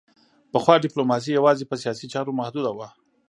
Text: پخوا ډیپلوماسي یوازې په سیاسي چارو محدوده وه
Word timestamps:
پخوا 0.51 0.75
ډیپلوماسي 0.85 1.31
یوازې 1.37 1.65
په 1.69 1.75
سیاسي 1.83 2.05
چارو 2.13 2.37
محدوده 2.39 2.71
وه 2.77 2.87